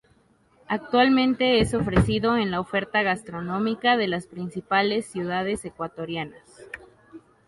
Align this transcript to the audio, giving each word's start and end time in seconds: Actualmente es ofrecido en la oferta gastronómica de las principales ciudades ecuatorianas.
Actualmente 0.67 1.59
es 1.59 1.75
ofrecido 1.75 2.35
en 2.35 2.49
la 2.49 2.59
oferta 2.59 3.03
gastronómica 3.03 3.97
de 3.97 4.07
las 4.07 4.25
principales 4.25 5.05
ciudades 5.05 5.63
ecuatorianas. 5.63 6.65